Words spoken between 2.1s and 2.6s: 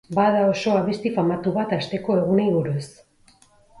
egunei